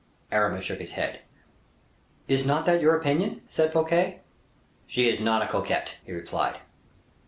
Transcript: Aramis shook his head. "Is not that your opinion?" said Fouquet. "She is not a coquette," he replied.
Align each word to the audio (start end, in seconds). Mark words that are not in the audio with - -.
Aramis 0.31 0.65
shook 0.65 0.79
his 0.79 0.93
head. 0.93 1.19
"Is 2.27 2.43
not 2.43 2.65
that 2.65 2.81
your 2.81 2.97
opinion?" 2.99 3.43
said 3.49 3.71
Fouquet. 3.71 4.21
"She 4.87 5.07
is 5.07 5.19
not 5.19 5.43
a 5.43 5.47
coquette," 5.47 5.97
he 6.03 6.11
replied. 6.11 6.57